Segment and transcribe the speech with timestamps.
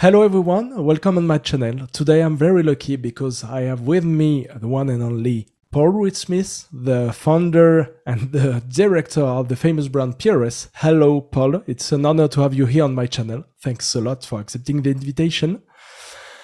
[0.00, 1.88] Hello everyone, welcome on my channel.
[1.88, 6.68] Today I'm very lucky because I have with me the one and only Paul Reed-Smith,
[6.72, 10.68] the founder and the director of the famous brand PRS.
[10.74, 13.42] Hello Paul, it's an honor to have you here on my channel.
[13.60, 15.62] Thanks a lot for accepting the invitation.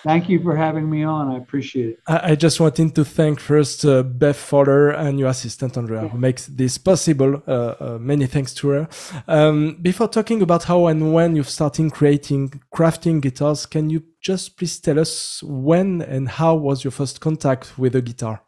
[0.05, 1.33] Thank you for having me on.
[1.33, 2.01] I appreciate it.
[2.07, 6.19] I, I just wanted to thank first uh, Beth Fowler and your assistant Andrea, who
[6.19, 7.43] makes this possible.
[7.49, 8.89] Uh, uh, many thanks to her.
[9.27, 14.59] Um, before talking about how and when you've started creating, crafting guitars, can you just
[14.59, 18.43] please tell us when and how was your first contact with a guitar?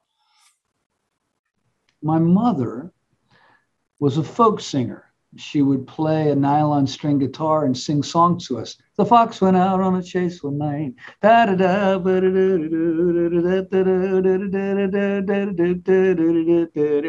[2.03, 2.93] My mother
[3.99, 5.06] was a folk singer
[5.41, 8.77] she would play a nylon string guitar and sing songs to us.
[8.97, 10.95] The fox went out on a chase one night.
[11.23, 11.61] And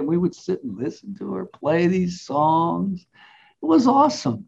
[0.08, 3.05] we would sit and listen to her play these songs.
[3.62, 4.48] It was awesome.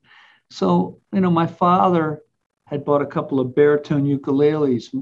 [0.49, 2.21] So, you know, my father
[2.65, 4.93] had bought a couple of baritone ukuleles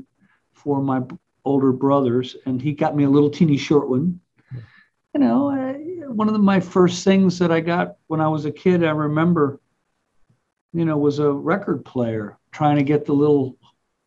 [0.54, 1.02] for my
[1.46, 4.20] older brothers, and he got me a little teeny short one.
[5.14, 5.50] You know,
[6.08, 8.92] one of the, my first things that I got when I was a kid, I
[8.92, 9.60] remember,
[10.74, 13.58] you know, was a record player trying to get the little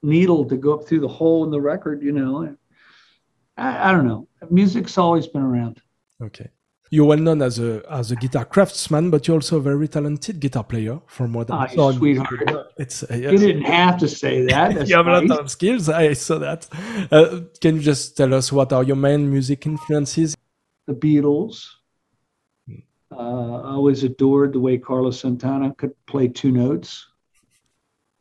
[0.03, 2.57] needle to go up through the hole in the record, you know.
[3.57, 4.29] I, I don't know.
[4.51, 5.81] Music's always been around.
[6.23, 6.49] Okay.
[6.93, 10.41] You're well known as a as a guitar craftsman, but you're also a very talented
[10.41, 10.99] guitar player.
[11.07, 12.73] From what I saw, sweetheart.
[12.79, 13.31] It's uh, yes.
[13.33, 14.89] you didn't have to say that.
[14.89, 15.23] you have nice.
[15.23, 15.89] a lot of skills.
[15.89, 16.67] I saw that.
[17.13, 20.37] Uh, can you just tell us what are your main music influences?
[20.89, 21.65] The Beatles,
[23.13, 27.07] uh, I always adored the way Carlos Santana could play two notes.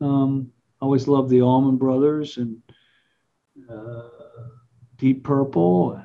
[0.00, 2.62] Um, I always loved the Allman Brothers and
[3.70, 4.08] uh,
[4.96, 6.02] Deep Purple.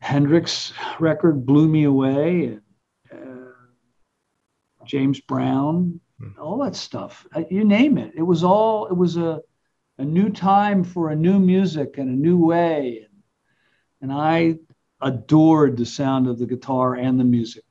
[0.00, 2.58] Hendrix record blew me away.
[3.10, 6.40] And, uh, James Brown, hmm.
[6.40, 7.26] all that stuff.
[7.34, 8.12] Uh, you name it.
[8.16, 8.86] It was all.
[8.86, 9.40] It was a
[9.98, 13.06] a new time for a new music and a new way.
[13.06, 13.22] And,
[14.00, 14.56] and I
[15.02, 17.64] adored the sound of the guitar and the music.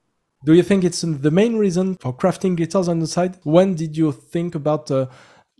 [0.43, 3.37] Do you think it's the main reason for crafting guitars on the side?
[3.43, 5.07] When did you think about uh,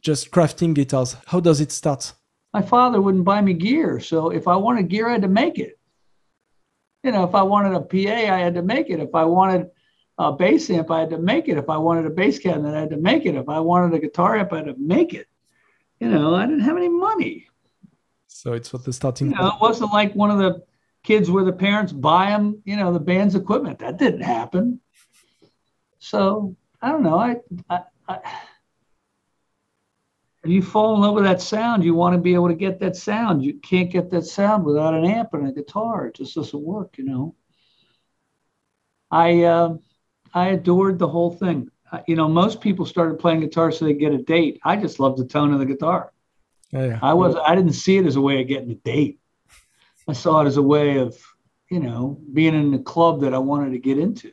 [0.01, 1.15] just crafting guitars?
[1.27, 2.13] How does it start?
[2.53, 3.99] My father wouldn't buy me gear.
[3.99, 5.79] So if I wanted gear, I had to make it.
[7.03, 8.99] You know, if I wanted a PA, I had to make it.
[8.99, 9.69] If I wanted
[10.17, 11.57] a bass amp, I had to make it.
[11.57, 13.35] If I wanted a bass cabinet, I had to make it.
[13.35, 15.27] If I wanted a guitar amp, I had to make it.
[15.99, 17.47] You know, I didn't have any money.
[18.27, 19.29] So it's what the starting.
[19.29, 20.63] You know, it wasn't like one of the
[21.03, 23.79] kids where the parents buy them, you know, the band's equipment.
[23.79, 24.79] That didn't happen.
[25.99, 27.19] So I don't know.
[27.19, 27.37] I,
[27.69, 28.19] I, I
[30.43, 32.95] you fall in love with that sound, you want to be able to get that
[32.95, 33.43] sound.
[33.43, 36.07] You can't get that sound without an amp and a guitar.
[36.07, 37.35] It just doesn't work, you know.
[39.11, 39.75] I uh,
[40.33, 41.69] I adored the whole thing.
[42.07, 44.59] You know, most people started playing guitar so they get a date.
[44.63, 46.11] I just loved the tone of the guitar.
[46.73, 46.99] Oh, yeah.
[47.01, 49.19] I was I didn't see it as a way of getting a date.
[50.11, 51.17] I saw it as a way of,
[51.69, 54.29] you know, being in a club that I wanted to get into.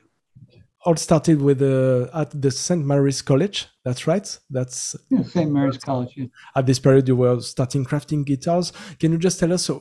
[0.85, 2.85] All started with uh, at the St.
[2.85, 3.59] Mary's College.
[3.85, 4.29] That's right.
[4.51, 5.51] That's yeah, St.
[5.57, 6.13] Mary's College.
[6.17, 6.27] Yeah.
[6.57, 8.73] At this period, you were starting crafting guitars.
[8.99, 9.79] Can you just tell us uh,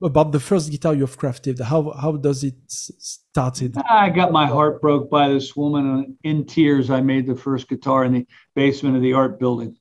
[0.00, 1.60] about the first guitar you've crafted?
[1.60, 3.70] How how does it started?
[4.04, 6.16] I got my heart broke by this woman.
[6.22, 9.72] In tears, I made the first guitar in the basement of the art building.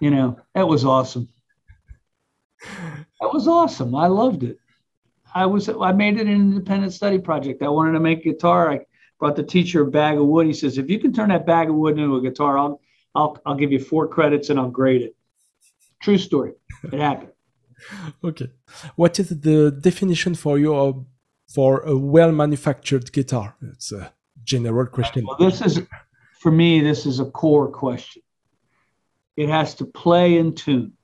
[0.00, 1.28] You know, that was awesome.
[3.20, 3.94] That was awesome.
[3.94, 4.56] I loved it.
[5.34, 7.62] I was I made it an independent study project.
[7.62, 8.72] I wanted to make a guitar.
[8.72, 8.80] I
[9.18, 10.46] brought the teacher a bag of wood.
[10.46, 12.80] He says, if you can turn that bag of wood into a guitar, I'll
[13.14, 15.16] I'll I'll give you four credits and I'll grade it.
[16.00, 16.52] True story.
[16.92, 17.32] It happened.
[18.24, 18.50] okay.
[18.96, 21.04] What is the definition for you of,
[21.48, 23.56] for a well manufactured guitar?
[23.62, 24.12] It's a
[24.44, 25.26] general question.
[25.26, 25.80] Well, this is
[26.40, 28.22] for me, this is a core question.
[29.36, 30.94] It has to play in tune.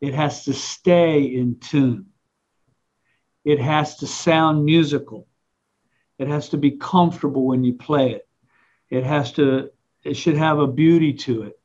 [0.00, 2.06] It has to stay in tune.
[3.44, 5.26] It has to sound musical.
[6.18, 8.28] It has to be comfortable when you play it.
[8.90, 9.70] It has to,
[10.04, 11.58] it should have a beauty to it.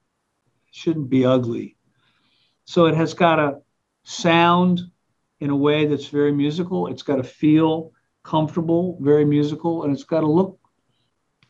[0.67, 1.75] It shouldn't be ugly.
[2.65, 3.61] So it has got to
[4.03, 4.81] sound
[5.39, 6.87] in a way that's very musical.
[6.87, 7.91] It's got to feel
[8.23, 10.59] comfortable, very musical, and it's got to look,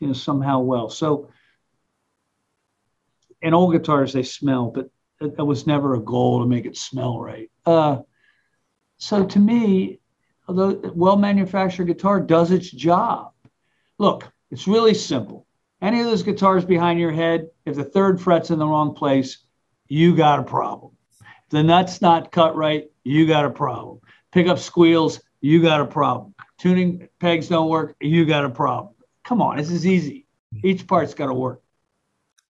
[0.00, 0.90] you know, somehow well.
[0.90, 1.30] So
[3.40, 4.90] in old guitars, they smell, but
[5.20, 7.50] that was never a goal to make it smell right.
[7.64, 7.98] Uh,
[8.98, 10.00] so to me,
[10.48, 13.32] the well manufactured guitar does its job.
[13.98, 15.46] Look, it's really simple.
[15.82, 19.38] Any of those guitars behind your head, if the third fret's in the wrong place,
[19.88, 20.92] you got a problem.
[21.20, 24.00] If the nut's not cut right, you got a problem.
[24.32, 26.34] Pickup squeals, you got a problem.
[26.58, 28.94] Tuning pegs don't work, you got a problem.
[29.24, 30.26] Come on, this is easy.
[30.64, 31.62] Each part's got to work.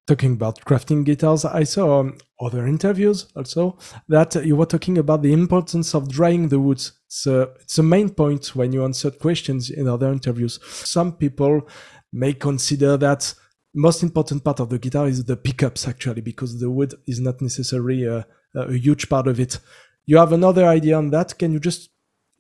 [0.07, 3.77] talking about crafting guitars, I saw um, other interviews also
[4.09, 6.93] that you were talking about the importance of drying the woods.
[7.09, 10.59] So it's a main point when you answered questions in other interviews.
[10.65, 11.69] Some people
[12.13, 13.35] may consider that
[13.75, 17.41] most important part of the guitar is the pickups actually because the wood is not
[17.43, 18.27] necessarily a,
[18.57, 19.59] uh, a huge part of it.
[20.07, 21.39] You have another idea on that?
[21.39, 21.91] Can you just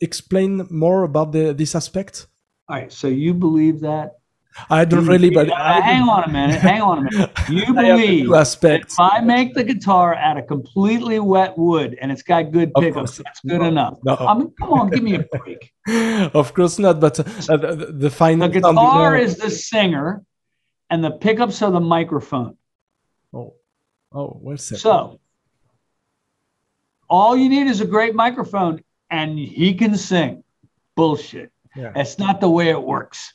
[0.00, 2.26] explain more about the, this aspect?
[2.68, 2.92] All right.
[2.92, 4.18] So you believe that?
[4.70, 6.60] I don't really, but uh, hang on a minute.
[6.60, 7.30] Hang on a minute.
[7.48, 8.94] You believe aspects.
[8.94, 13.18] if I make the guitar out of completely wet wood and it's got good pickups,
[13.18, 13.98] that's good no, enough.
[14.04, 14.16] No.
[14.16, 15.72] I mean, come on, give me a break.
[16.34, 18.48] of course not, but uh, the, the final.
[18.48, 20.24] The guitar is the singer,
[20.90, 22.56] and the pickups are the microphone.
[23.32, 23.54] Oh,
[24.12, 24.78] oh, well said.
[24.78, 25.20] So,
[27.08, 30.42] all you need is a great microphone, and he can sing.
[30.96, 31.52] Bullshit.
[31.76, 31.92] Yeah.
[31.94, 33.34] That's not the way it works.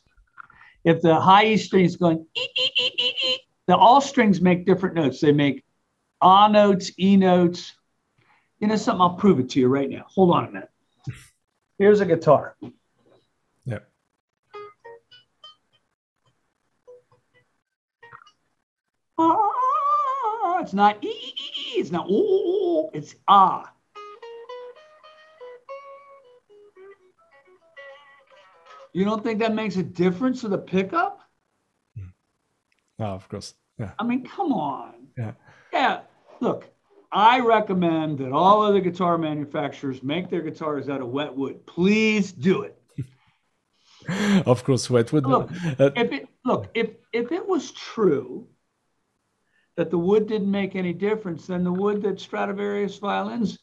[0.83, 3.37] If the high E string is going, ee, ee, ee, ee, ee,
[3.67, 5.21] the all strings make different notes.
[5.21, 5.63] They make
[6.21, 7.73] A notes, E notes.
[8.59, 9.01] You know something?
[9.01, 10.05] I'll prove it to you right now.
[10.07, 10.69] Hold on a minute.
[11.77, 12.55] Here's a guitar.
[13.65, 13.79] Yeah.
[19.17, 21.33] Ah, it's not E.
[21.75, 23.71] It's not ooh, it's ah.
[28.93, 31.19] You don't think that makes a difference to the pickup?
[32.99, 33.53] Oh, of course.
[33.79, 33.91] Yeah.
[33.97, 35.07] I mean, come on.
[35.17, 35.31] Yeah.
[35.73, 36.01] Yeah.
[36.39, 36.69] Look,
[37.11, 41.65] I recommend that all other guitar manufacturers make their guitars out of wet wood.
[41.65, 42.77] Please do it.
[44.45, 45.25] of course, wet wood.
[45.25, 48.47] Look, uh, if it look if if it was true
[49.77, 53.59] that the wood didn't make any difference, then the wood that Stradivarius violins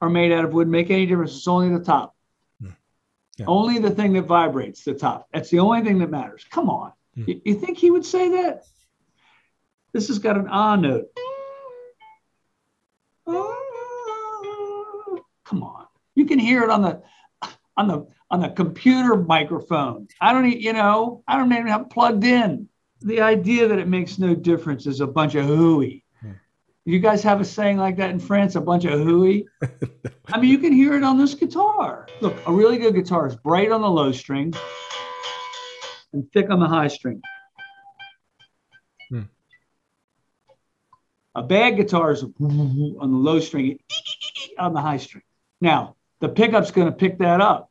[0.00, 1.36] are made out of would make any difference.
[1.36, 2.14] It's only the top.
[3.38, 3.46] Yeah.
[3.48, 5.28] Only the thing that vibrates, the top.
[5.32, 6.44] That's the only thing that matters.
[6.50, 6.92] Come on.
[7.14, 7.24] Hmm.
[7.26, 8.64] You, you think he would say that?
[9.92, 11.08] This has got an ah note.
[15.44, 15.86] Come on.
[16.14, 17.02] You can hear it on the
[17.76, 20.08] on the on the computer microphone.
[20.20, 22.68] I don't you know, I don't even have plugged in.
[23.00, 26.01] The idea that it makes no difference is a bunch of hooey.
[26.84, 29.46] You guys have a saying like that in France, a bunch of hooey?
[30.26, 32.08] I mean, you can hear it on this guitar.
[32.20, 34.52] Look, a really good guitar is bright on the low string
[36.12, 37.22] and thick on the high string.
[39.08, 39.22] Hmm.
[41.36, 43.78] A bad guitar is on the low string,
[44.58, 45.22] on the high string.
[45.60, 47.70] Now, the pickup's going to pick that up.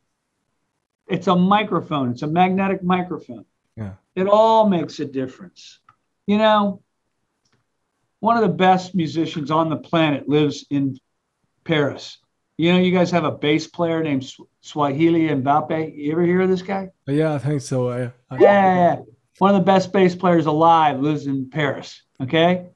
[1.10, 3.46] It's a microphone, it's a magnetic microphone.
[3.76, 3.94] Yeah.
[4.16, 5.80] It all makes a difference.
[6.28, 6.82] You know,
[8.22, 10.98] one of the best musicians on the planet lives in
[11.66, 12.18] Paris.
[12.58, 15.98] You know, you guys have a bass player named Sw- Swahili Mbappe.
[15.98, 16.92] You ever hear of this guy?
[17.08, 17.90] yeah, I think so.
[17.90, 19.00] I, I, yeah.
[19.40, 22.04] One of the best bass players alive lives in Paris.
[22.22, 22.68] Okay.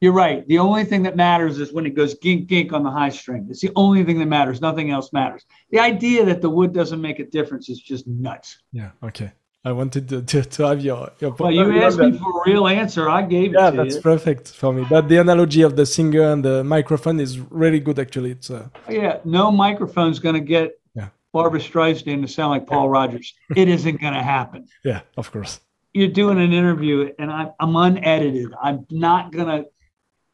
[0.00, 0.48] You're right.
[0.48, 3.48] The only thing that matters is when it goes gink gink on the high string.
[3.50, 4.62] It's the only thing that matters.
[4.62, 5.44] Nothing else matters.
[5.70, 8.62] The idea that the wood doesn't make a difference is just nuts.
[8.72, 9.32] yeah, okay.
[9.62, 12.66] I wanted to, to, to have your, your Well, you asked me for a real
[12.66, 13.10] answer.
[13.10, 14.00] I gave it Yeah, that's you.
[14.00, 14.86] perfect for me.
[14.88, 18.30] But the analogy of the singer and the microphone is really good, actually.
[18.30, 21.08] It's uh, Yeah, no microphone's going to get Yeah.
[21.32, 23.34] Barbra Streisand to sound like Paul Rodgers.
[23.54, 24.66] It isn't going to happen.
[24.82, 25.60] yeah, of course.
[25.92, 28.54] You're doing an interview, and I'm, I'm unedited.
[28.62, 29.68] I'm not going to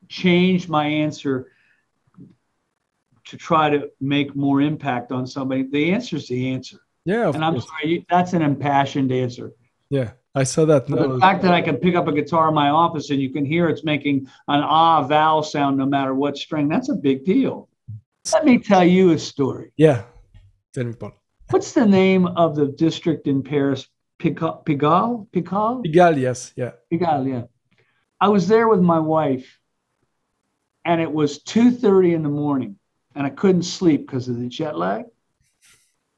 [0.08, 1.50] change my answer
[3.24, 5.64] to try to make more impact on somebody.
[5.64, 6.78] The answer is the answer.
[7.06, 7.66] Yeah, of And I'm course.
[7.68, 9.52] sorry, that's an impassioned answer.
[9.88, 10.88] Yeah, I saw that.
[10.88, 13.30] No, the fact that I can pick up a guitar in my office and you
[13.30, 14.16] can hear it's making
[14.48, 17.68] an ah vowel sound no matter what string, that's a big deal.
[18.32, 19.72] Let me tell you a story.
[19.76, 20.02] yeah,
[20.74, 21.12] tell me, Paul.
[21.50, 23.86] What's the name of the district in Paris?
[24.20, 24.64] Pigalle?
[24.66, 25.28] Pigalle?
[25.30, 25.84] Pigalle?
[25.86, 26.72] Pigalle, yes, yeah.
[26.92, 27.42] Pigalle, yeah.
[28.20, 29.46] I was there with my wife
[30.84, 32.76] and it was 2.30 in the morning
[33.14, 35.04] and I couldn't sleep because of the jet lag.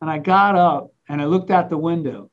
[0.01, 2.31] And I got up and I looked out the window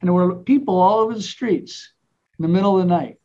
[0.00, 1.92] and there were people all over the streets
[2.38, 3.18] in the middle of the night.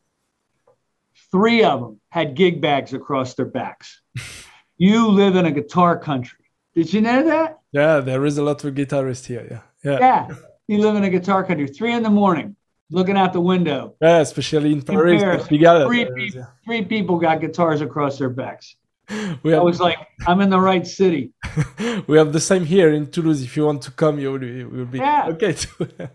[1.30, 4.00] Three of them had gig bags across their backs.
[4.78, 6.44] you live in a guitar country.
[6.74, 7.58] Did you know that?
[7.72, 9.46] Yeah, there is a lot of guitarists here.
[9.84, 10.36] Yeah, yeah, Yeah.
[10.68, 11.66] You live in a guitar country.
[11.66, 12.54] Three in the morning,
[12.90, 13.94] looking out the window.
[14.00, 15.22] Yeah, especially in Paris.
[15.22, 18.76] Paris, but Pigalle, Three, there is, pe- three people got guitars across their backs.
[19.42, 21.32] We I was like, I'm in the right city.
[22.06, 23.42] we have the same here in Toulouse.
[23.42, 25.28] If you want to come, you will, you will be Yeah.
[25.30, 25.54] okay.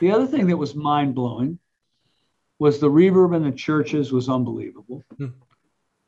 [0.00, 1.58] The other thing that was mind blowing
[2.58, 5.04] was the reverb in the churches was unbelievable.
[5.18, 5.26] Hmm.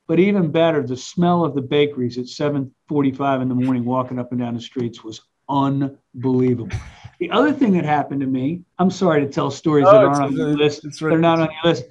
[0.06, 4.30] But even better, the smell of the bakeries at 7:45 in the morning, walking up
[4.32, 6.76] and down the streets, was unbelievable.
[7.20, 10.22] The other thing that happened to me, I'm sorry to tell stories Oh, that aren't
[10.24, 10.86] on your list.
[10.98, 11.84] They're not on your list.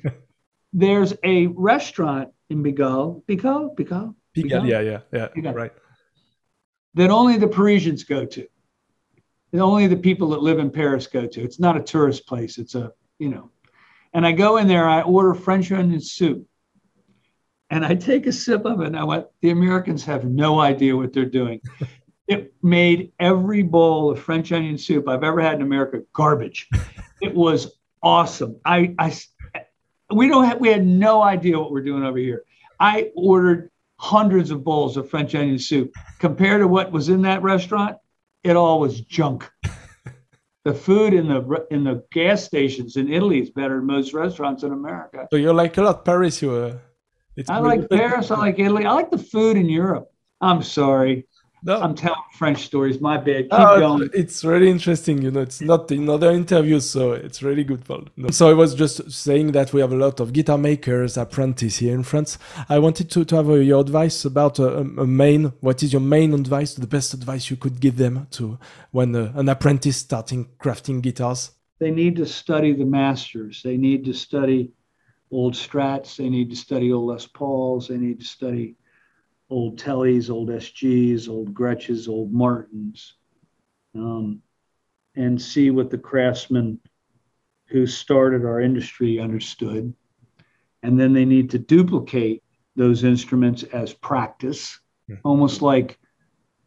[0.74, 5.56] there's a restaurant in Pigalle, Pigalle, Pigalle, Pigalle, yeah, yeah, yeah, Pigalle.
[5.56, 5.74] right.
[6.94, 8.48] That only the Parisians go to.
[9.52, 11.42] And only the people that live in Paris go to.
[11.42, 12.58] It's not a tourist place.
[12.58, 13.50] It's a, you know.
[14.14, 16.46] And I go in there, I order French onion soup.
[17.70, 20.96] And I take a sip of it and I went, the Americans have no idea
[20.96, 21.62] what they're doing.
[22.28, 26.70] it made every bowl of French onion soup I've ever had in America garbage.
[27.22, 27.74] it was
[28.04, 28.58] awesome.
[28.66, 29.18] I, I,
[30.14, 32.44] we don't have, we had no idea what we're doing over here.
[32.80, 33.71] I ordered
[34.01, 35.93] hundreds of bowls of French onion soup.
[36.20, 37.98] Compared to what was in that restaurant,
[38.43, 39.50] it all was junk.
[40.65, 44.63] the food in the in the gas stations in Italy is better than most restaurants
[44.63, 45.27] in America.
[45.31, 46.51] So you like a lot Paris, you.
[46.51, 46.77] Uh,
[47.48, 48.31] I like Paris.
[48.31, 48.86] I like Italy.
[48.86, 50.10] I like the food in Europe.
[50.41, 51.27] I'm sorry.
[51.63, 51.80] No.
[51.80, 53.00] I'm telling French stories.
[53.00, 53.44] My bad.
[53.44, 54.10] Keep oh, going.
[54.13, 55.22] It's really interesting.
[55.22, 57.84] You know, it's not in other interviews, so it's really good.
[58.18, 58.30] No.
[58.30, 61.94] So I was just saying that we have a lot of guitar makers, apprentices here
[61.94, 62.39] in France.
[62.68, 65.53] I wanted to, to have a, your advice about a, a, main.
[65.60, 66.74] What is your main advice?
[66.74, 68.58] The best advice you could give them to
[68.89, 71.51] when uh, an apprentice starting crafting guitars.
[71.80, 73.62] They need to study the masters.
[73.63, 74.72] They need to study
[75.30, 76.15] old Strats.
[76.15, 77.88] They need to study old Les Pauls.
[77.88, 78.75] They need to study
[79.51, 83.15] old Tellys, old SGs, old Gretsches, old Martins,
[83.93, 84.41] um,
[85.15, 86.79] and see what the craftsmen
[87.67, 89.93] who started our industry understood.
[90.84, 92.43] And then they need to duplicate
[92.75, 95.17] those instruments as practice, yeah.
[95.24, 96.00] almost like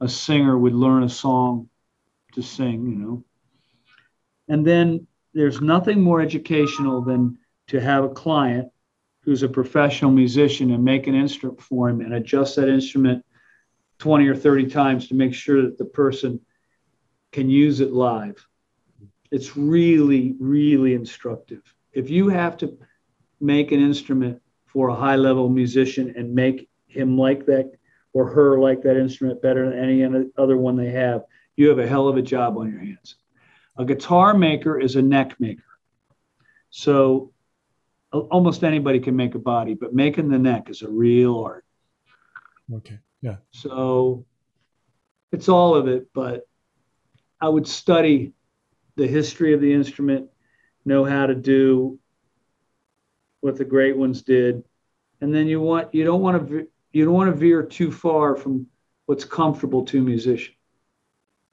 [0.00, 1.70] a singer would learn a song
[2.34, 3.24] to sing, you know.
[4.48, 7.38] And then there's nothing more educational than
[7.68, 8.68] to have a client
[9.24, 13.24] who's a professional musician and make an instrument for him and adjust that instrument
[13.98, 16.40] 20 or 30 times to make sure that the person
[17.32, 18.46] can use it live.
[19.30, 21.62] It's really, really instructive.
[21.92, 22.78] If you have to
[23.40, 27.72] make an instrument for a high level musician and make him like that
[28.12, 31.22] or her like that instrument better than any other one they have,
[31.56, 33.16] you have a hell of a job on your hands.
[33.76, 35.62] A guitar maker is a neck maker.
[36.70, 37.32] So
[38.20, 41.64] almost anybody can make a body, but making the neck is a real art.
[42.72, 42.98] Okay.
[43.20, 43.36] Yeah.
[43.50, 44.24] So
[45.32, 46.46] it's all of it, but
[47.40, 48.32] I would study
[48.96, 50.28] the history of the instrument,
[50.84, 51.98] know how to do
[53.40, 54.62] what the great ones did,
[55.20, 58.36] and then you want you don't want to you don't want to veer too far
[58.36, 58.66] from
[59.06, 60.54] what's comfortable to a musician.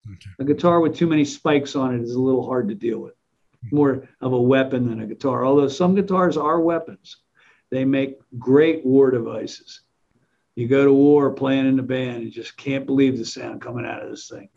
[0.08, 0.30] Okay.
[0.40, 3.14] A guitar with too many spikes on it is a little hard to deal with
[3.72, 5.46] more of a weapon than a guitar.
[5.46, 7.18] Although some guitars are weapons,
[7.70, 9.82] they make great war devices.
[10.56, 13.86] You go to war playing in the band, you just can't believe the sound coming
[13.86, 14.50] out of this thing.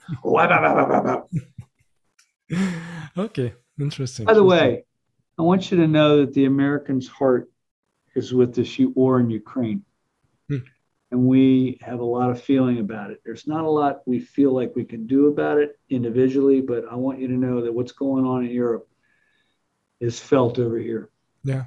[3.18, 4.26] okay, interesting.
[4.26, 4.84] By the way,
[5.38, 7.50] I want you to know that the American's heart
[8.14, 9.84] is with this war in Ukraine.
[10.48, 10.58] Hmm.
[11.10, 13.20] And we have a lot of feeling about it.
[13.24, 16.96] There's not a lot we feel like we can do about it individually, but I
[16.96, 18.88] want you to know that what's going on in Europe
[20.00, 21.10] is felt over here.
[21.44, 21.64] Yeah,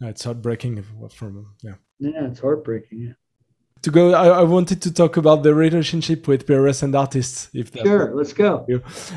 [0.00, 0.82] it's heartbreaking.
[1.10, 3.14] From yeah, yeah, it's heartbreaking.
[3.86, 7.72] To go I, I, wanted to talk about the relationship with PRS and artists if
[7.72, 8.66] sure let's go.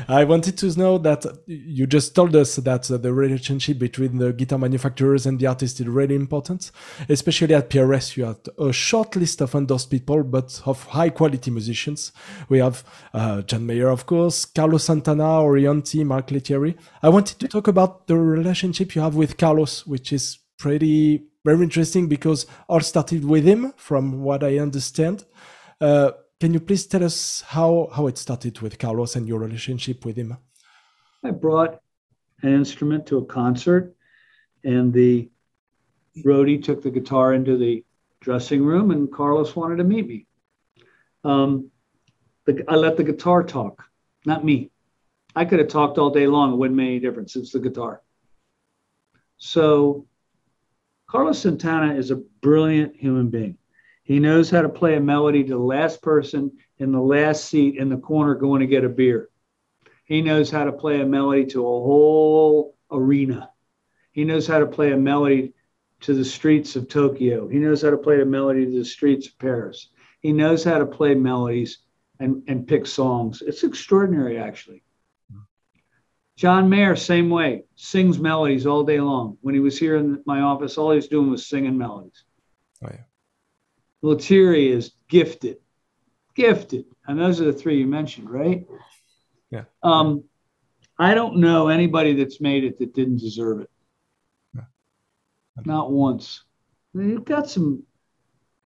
[0.06, 4.60] i wanted to know that you just told us that the relationship between the guitar
[4.60, 6.70] manufacturers and the artists is really important
[7.08, 11.50] especially at prs you have a short list of endorsed people but of high quality
[11.50, 12.12] musicians.
[12.48, 16.76] We have uh, john mayer of course carlos santana orianthi mark lettieri.
[17.02, 21.62] I wanted to talk about the relationship you have with carlos which is pretty very
[21.62, 25.24] interesting because all started with him, from what I understand.
[25.80, 30.04] Uh, can you please tell us how how it started with Carlos and your relationship
[30.04, 30.36] with him?
[31.22, 31.80] I brought
[32.42, 33.94] an instrument to a concert,
[34.64, 35.30] and the
[36.24, 37.84] roadie took the guitar into the
[38.20, 40.26] dressing room, and Carlos wanted to meet me.
[41.24, 41.70] Um,
[42.46, 43.84] the, I let the guitar talk,
[44.24, 44.70] not me.
[45.36, 47.36] I could have talked all day long; it wouldn't make any difference.
[47.36, 48.02] It's the guitar.
[49.36, 50.06] So
[51.10, 53.58] Carlos Santana is a brilliant human being.
[54.04, 57.78] He knows how to play a melody to the last person in the last seat
[57.78, 59.28] in the corner going to get a beer.
[60.04, 63.50] He knows how to play a melody to a whole arena.
[64.12, 65.52] He knows how to play a melody
[66.02, 67.48] to the streets of Tokyo.
[67.48, 69.88] He knows how to play a melody to the streets of Paris.
[70.20, 71.78] He knows how to play melodies
[72.20, 73.42] and, and pick songs.
[73.44, 74.84] It's extraordinary, actually.
[76.40, 79.36] John Mayer, same way, sings melodies all day long.
[79.42, 82.24] When he was here in my office, all he was doing was singing melodies.
[82.82, 83.02] Oh, yeah.
[84.00, 85.58] Lettieri is gifted,
[86.34, 86.86] gifted.
[87.06, 88.66] And those are the three you mentioned, right?
[89.50, 89.64] Yeah.
[89.82, 90.24] Um,
[90.98, 93.70] I don't know anybody that's made it that didn't deserve it.
[94.54, 94.62] Yeah.
[95.66, 96.44] Not once.
[96.94, 97.82] You've got some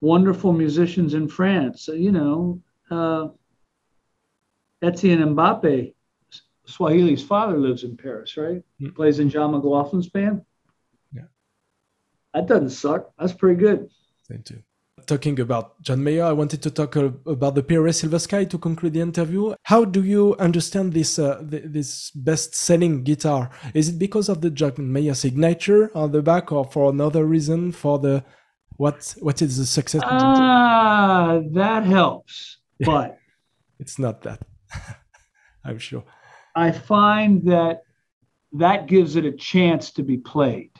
[0.02, 1.88] wonderful musicians in France.
[1.88, 2.61] You know,
[2.91, 3.29] uh,
[4.83, 5.95] Etienne Mbappe,
[6.73, 8.62] Swahili's father lives in Paris, right?
[8.81, 8.95] Mm.
[8.95, 10.43] Plays in John McLaughlin's band.
[11.12, 11.29] Yeah.
[12.35, 13.12] That doesn't suck.
[13.19, 13.91] That's pretty good.
[14.29, 14.62] Thank you.
[15.07, 18.57] Talking about John Mayer, I wanted to talk uh, about the PRS Silver Sky to
[18.57, 19.55] conclude the interview.
[19.64, 23.50] How do you understand this uh, this best-selling guitar?
[23.75, 27.73] Is it because of the John Mayer signature on the back, or for another reason?
[27.73, 28.23] For the
[28.76, 29.14] what?
[29.19, 30.02] What is the success?
[30.05, 33.19] Ah, uh, that helps, but
[33.81, 34.41] it's not that.
[35.64, 36.05] I'm sure.
[36.55, 37.83] I find that
[38.53, 40.71] that gives it a chance to be played.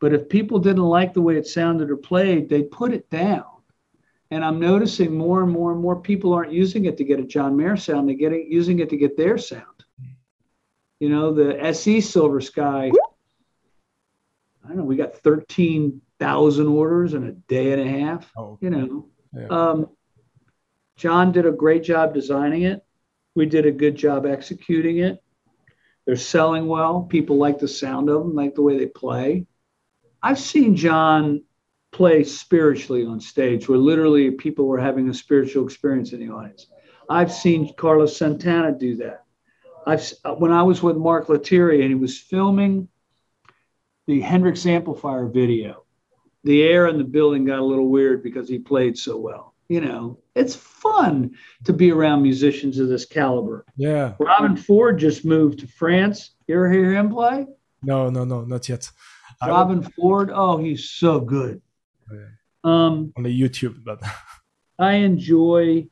[0.00, 3.44] But if people didn't like the way it sounded or played, they put it down.
[4.30, 7.24] And I'm noticing more and more and more people aren't using it to get a
[7.24, 8.08] John Mayer sound.
[8.08, 9.66] They're getting using it to get their sound.
[11.00, 12.90] You know, the SE Silver Sky.
[14.64, 14.84] I don't know.
[14.84, 18.30] We got 13,000 orders in a day and a half.
[18.36, 19.46] Oh, you know, yeah.
[19.48, 19.90] um,
[20.96, 22.84] John did a great job designing it.
[23.34, 25.22] We did a good job executing it.
[26.04, 27.02] They're selling well.
[27.02, 29.46] People like the sound of them, like the way they play.
[30.22, 31.44] I've seen John
[31.92, 36.66] play spiritually on stage where literally people were having a spiritual experience in the audience.
[37.08, 39.24] I've seen Carlos Santana do that.
[39.86, 42.88] I've uh, when I was with Mark Lettieri and he was filming
[44.06, 45.84] the Hendrix amplifier video,
[46.44, 49.80] the air in the building got a little weird because he played so well you
[49.80, 51.30] know, it's fun
[51.64, 53.64] to be around musicians of this caliber.
[53.74, 54.12] Yeah.
[54.20, 56.32] robben Ford just moved to France.
[56.46, 57.46] You ever hear him play?
[57.82, 58.90] No, no, no, not yet.
[59.42, 61.62] Robben Ford, oh, he's so good.
[62.12, 62.18] Yeah.
[62.64, 64.02] Um, on the YouTube, but
[64.78, 65.88] I enjoy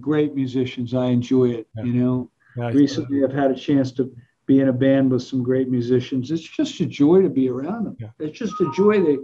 [0.00, 0.94] great musicians.
[0.94, 1.68] I enjoy it.
[1.76, 1.84] Yeah.
[1.84, 4.10] You know, yeah, recently I've had a chance to
[4.46, 6.30] be in a band with some great musicians.
[6.30, 7.96] It's just a joy to be around them.
[8.18, 9.02] It's just a joy.
[9.02, 9.18] They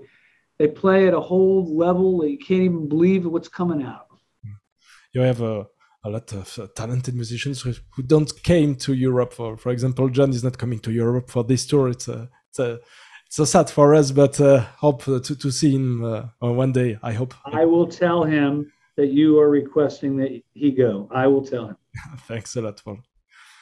[0.58, 4.06] they play at a whole level that you can't even believe what's coming out.
[5.12, 5.66] You have a,
[6.04, 9.32] a lot of uh, talented musicians who, don't came to Europe.
[9.32, 11.88] For for example, John is not coming to Europe for this tour.
[11.88, 12.80] It's a it's a
[13.26, 16.98] it's so sad for us, but uh, hope to, to see him uh, one day.
[17.02, 17.34] I hope.
[17.44, 21.08] I will tell him that you are requesting that he go.
[21.12, 21.76] I will tell him.
[22.26, 23.00] Thanks a lot, Paul.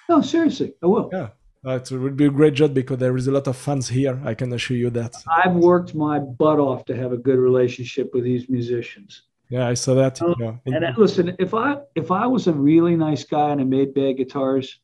[0.09, 1.11] No, seriously, I will.
[1.13, 1.29] Yeah.
[1.67, 4.21] Uh, it would be a great job because there is a lot of fans here.
[4.25, 5.17] I can assure you that.
[5.37, 9.23] I've worked my butt off to have a good relationship with these musicians.
[9.49, 10.23] Yeah, I saw that.
[10.23, 10.55] Um, yeah.
[10.67, 13.95] And uh, listen, if I if I was a really nice guy and I made
[13.95, 14.79] bad guitars,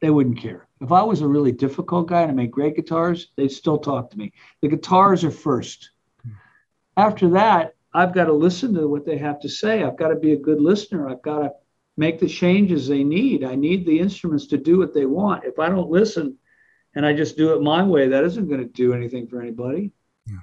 [0.00, 0.66] they wouldn't care.
[0.80, 4.10] If I was a really difficult guy and I made great guitars, they'd still talk
[4.10, 4.32] to me.
[4.60, 5.90] The guitars are first.
[6.96, 9.84] After that, I've got to listen to what they have to say.
[9.84, 11.08] I've got to be a good listener.
[11.08, 11.50] I've got to
[11.96, 13.44] make the changes they need.
[13.44, 15.44] I need the instruments to do what they want.
[15.44, 16.38] If I don't listen
[16.94, 19.92] and I just do it my way, that isn't going to do anything for anybody.
[20.26, 20.38] Yeah.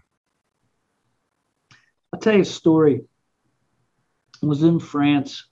[2.13, 3.01] I'll tell you a story.
[4.41, 5.47] I was in France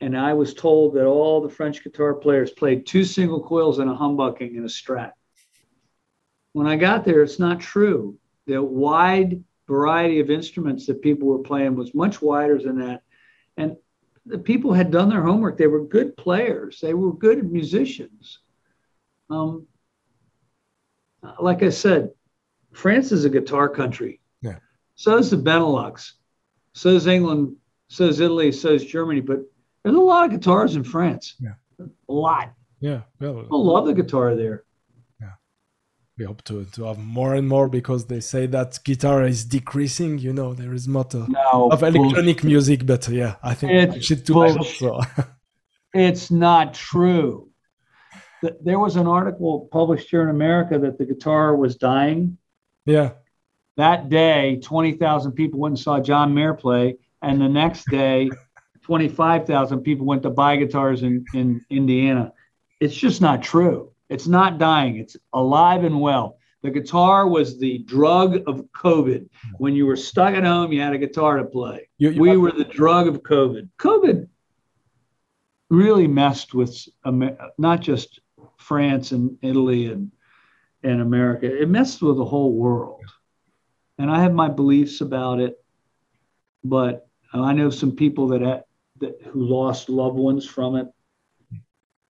[0.00, 3.90] and I was told that all the French guitar players played two single coils and
[3.90, 5.12] a humbucking and a strat.
[6.52, 8.18] When I got there, it's not true.
[8.46, 13.02] The wide variety of instruments that people were playing was much wider than that.
[13.56, 13.76] And
[14.26, 15.56] the people had done their homework.
[15.56, 16.80] They were good players.
[16.80, 18.40] They were good musicians.
[19.30, 19.66] Um,
[21.40, 22.10] like I said,
[22.72, 24.20] France is a guitar country.
[24.42, 24.58] Yeah.
[24.96, 26.12] So is the Benelux.
[26.72, 27.56] So is England.
[27.88, 28.52] So is Italy.
[28.52, 29.20] So is Germany.
[29.20, 29.40] But
[29.82, 31.36] there's a lot of guitars in France.
[31.40, 31.54] Yeah.
[31.80, 32.52] A lot.
[32.80, 33.02] Yeah.
[33.20, 34.64] People love the guitar there
[36.18, 40.18] we hope to, to have more and more because they say that guitar is decreasing.
[40.18, 42.44] You know, there is more no, of electronic bullshit.
[42.44, 45.00] music, but uh, yeah, I think it's should do so.
[45.94, 47.50] it's not true.
[48.62, 52.38] There was an article published here in America that the guitar was dying.
[52.86, 53.12] Yeah.
[53.76, 56.96] That day, 20,000 people went and saw John Mayer play.
[57.20, 58.30] And the next day,
[58.82, 62.32] 25,000 people went to buy guitars in, in Indiana.
[62.80, 63.90] It's just not true.
[64.08, 66.38] It's not dying, it's alive and well.
[66.62, 69.28] The guitar was the drug of COVID.
[69.58, 71.88] When you were stuck at home, you had a guitar to play.
[71.98, 73.68] You, you we were the drug of COVID.
[73.78, 74.28] COVID
[75.70, 76.76] really messed with
[77.58, 78.20] not just
[78.58, 80.10] France and Italy and,
[80.82, 83.04] and America, it messed with the whole world.
[83.98, 85.56] And I have my beliefs about it,
[86.64, 88.64] but I know some people that,
[89.00, 90.88] that who lost loved ones from it.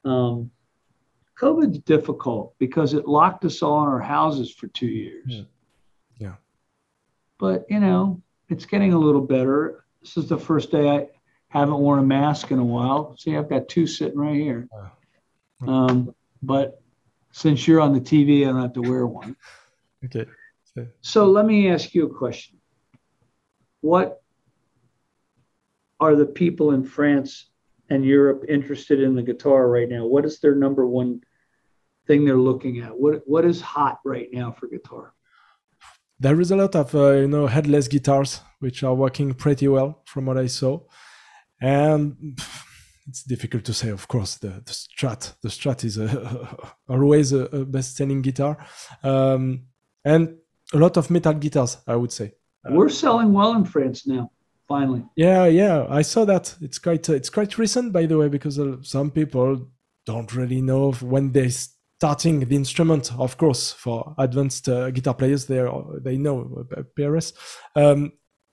[0.05, 0.51] Um,
[1.39, 5.25] COVID's difficult because it locked us all in our houses for two years.
[5.27, 5.43] Yeah.
[6.19, 6.35] yeah.
[7.39, 9.85] But, you know, it's getting a little better.
[10.01, 11.09] This is the first day I
[11.49, 13.17] haven't worn a mask in a while.
[13.19, 14.69] See, I've got two sitting right here.
[15.67, 16.81] Um, but
[17.33, 19.37] since you're on the TV, I don't have to wear one.
[20.05, 20.27] Okay.
[21.01, 22.59] So let me ask you a question.
[23.81, 24.23] What
[25.99, 27.47] are the people in France
[27.91, 30.07] and Europe interested in the guitar right now?
[30.07, 31.21] What is their number one
[32.07, 32.91] thing they're looking at?
[32.91, 35.15] What what is hot right now for guitar?
[36.19, 40.03] There is a lot of uh, you know headless guitars which are working pretty well
[40.07, 40.81] from what I saw,
[41.61, 42.39] and
[43.07, 43.91] it's difficult to say.
[43.91, 46.57] Of course, the, the Strat the Strat is a,
[46.89, 48.57] always a, a best-selling guitar,
[49.03, 49.67] um,
[50.05, 50.37] and
[50.73, 52.33] a lot of metal guitars, I would say.
[52.69, 54.31] We're selling well in France now
[54.69, 55.05] finally.
[55.17, 56.55] Yeah, yeah, I saw that.
[56.61, 59.69] It's quite uh, it's quite recent, by the way, because uh, some people
[60.05, 61.51] don't really know when they
[61.99, 63.13] starting the instrument.
[63.19, 65.65] Of course, for advanced uh, guitar players, they
[66.03, 67.33] they know uh, PRS.
[67.75, 68.13] Um,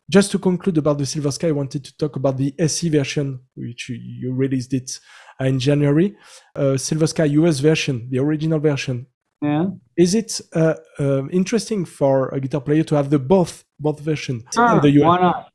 [0.10, 3.40] just to conclude about the Silver Sky, I wanted to talk about the SE version,
[3.56, 5.00] which you released it
[5.40, 6.16] in January.
[6.56, 9.08] Uh, Silver Sky US version, the original version.
[9.42, 9.68] Yeah.
[9.98, 14.44] Is it uh, uh, interesting for a guitar player to have the both both version?
[14.54, 14.80] Sure.
[14.82, 15.04] The US?
[15.04, 15.53] Why not?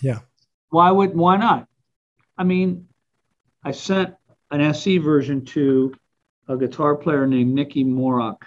[0.00, 0.20] Yeah.
[0.70, 1.68] Why would why not?
[2.38, 2.88] I mean,
[3.62, 4.14] I sent
[4.50, 5.92] an SE version to
[6.48, 8.42] a guitar player named Nicky Moroch,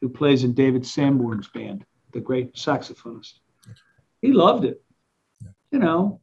[0.00, 3.34] who plays in David Sanborn's band, the great saxophonist.
[4.20, 4.82] He loved it.
[5.42, 5.48] Yeah.
[5.70, 6.20] You know,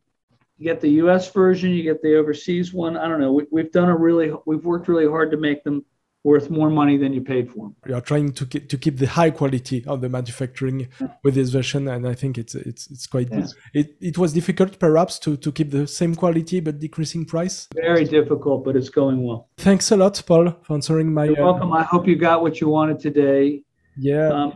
[0.57, 2.97] you get the US version, you get the overseas one.
[2.97, 3.41] I don't know.
[3.49, 5.85] We, have done a really, we've worked really hard to make them
[6.23, 7.75] worth more money than you paid for them.
[7.87, 11.07] You are trying to keep, to keep the high quality of the manufacturing yeah.
[11.23, 13.29] with this version, and I think it's it's it's quite.
[13.31, 13.45] Yeah.
[13.73, 17.67] It it was difficult perhaps to to keep the same quality but decreasing price.
[17.73, 19.49] Very difficult, but it's going well.
[19.57, 21.25] Thanks a lot, Paul, for answering my.
[21.25, 21.73] You're uh, welcome.
[21.73, 23.63] I hope you got what you wanted today.
[23.97, 24.29] Yeah.
[24.29, 24.53] Um,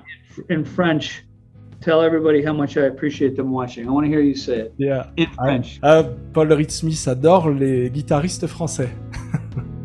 [0.50, 1.24] in, in, French,
[1.82, 3.88] tell everybody how much I appreciate them watching.
[3.88, 4.74] I want to hear you say it.
[4.78, 5.10] Yeah.
[5.18, 5.80] In French.
[5.84, 8.90] Uh, Paul Reed Smith adore les guitaristes français.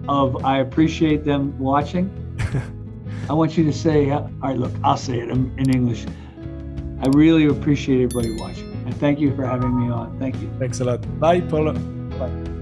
[0.09, 2.11] of I appreciate them watching.
[3.29, 6.07] I want you to say, uh, all right, look, I'll say it in, in English.
[7.01, 8.73] I really appreciate everybody watching.
[8.87, 10.19] And thank you for having me on.
[10.19, 10.51] Thank you.
[10.59, 11.21] Thanks a lot.
[11.21, 11.75] Bye, Paula.
[11.75, 12.58] Bye.